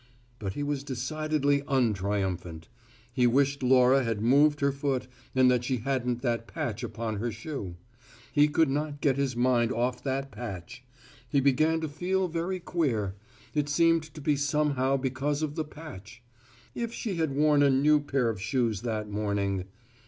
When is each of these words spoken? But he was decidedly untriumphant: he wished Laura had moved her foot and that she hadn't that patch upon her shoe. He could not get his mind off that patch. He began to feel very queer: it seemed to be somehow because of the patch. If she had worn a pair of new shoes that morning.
But 0.39 0.53
he 0.53 0.63
was 0.63 0.83
decidedly 0.83 1.61
untriumphant: 1.67 2.63
he 3.13 3.27
wished 3.27 3.61
Laura 3.61 4.03
had 4.03 4.19
moved 4.19 4.59
her 4.61 4.71
foot 4.71 5.07
and 5.35 5.51
that 5.51 5.63
she 5.63 5.77
hadn't 5.77 6.23
that 6.23 6.47
patch 6.47 6.81
upon 6.83 7.17
her 7.17 7.31
shoe. 7.31 7.75
He 8.33 8.47
could 8.47 8.71
not 8.71 8.99
get 9.01 9.17
his 9.17 9.35
mind 9.35 9.71
off 9.71 10.01
that 10.03 10.31
patch. 10.31 10.83
He 11.29 11.39
began 11.39 11.81
to 11.81 11.87
feel 11.87 12.27
very 12.27 12.59
queer: 12.59 13.13
it 13.53 13.69
seemed 13.69 14.01
to 14.15 14.21
be 14.21 14.35
somehow 14.35 14.97
because 14.97 15.43
of 15.43 15.53
the 15.53 15.63
patch. 15.65 16.23
If 16.73 16.91
she 16.91 17.17
had 17.17 17.35
worn 17.35 17.61
a 17.61 17.69
pair 17.99 18.27
of 18.29 18.37
new 18.37 18.41
shoes 18.41 18.81
that 18.81 19.07
morning. 19.07 19.65